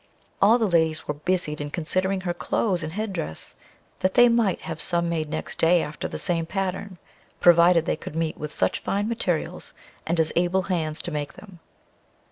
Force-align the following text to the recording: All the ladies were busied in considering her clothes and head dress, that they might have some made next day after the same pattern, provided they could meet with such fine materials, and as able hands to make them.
All 0.41 0.57
the 0.57 0.67
ladies 0.67 1.07
were 1.07 1.13
busied 1.13 1.61
in 1.61 1.69
considering 1.69 2.21
her 2.21 2.33
clothes 2.33 2.81
and 2.81 2.93
head 2.93 3.13
dress, 3.13 3.53
that 3.99 4.15
they 4.15 4.29
might 4.29 4.61
have 4.61 4.81
some 4.81 5.07
made 5.09 5.29
next 5.29 5.59
day 5.59 5.83
after 5.83 6.07
the 6.07 6.17
same 6.17 6.47
pattern, 6.47 6.97
provided 7.39 7.85
they 7.85 7.95
could 7.97 8.15
meet 8.15 8.35
with 8.35 8.51
such 8.51 8.79
fine 8.79 9.07
materials, 9.07 9.75
and 10.07 10.19
as 10.19 10.33
able 10.35 10.63
hands 10.63 11.03
to 11.03 11.11
make 11.11 11.33
them. 11.33 11.59